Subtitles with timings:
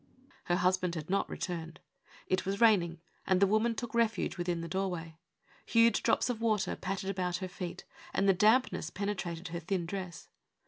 [0.45, 1.79] Her husband had not returned.
[2.25, 5.19] It was raining, and the woman took refuge within the doorway.
[5.63, 9.85] Huge drops of water pattered about her feet, and the damp ness penetrated her thin
[9.85, 10.27] dress.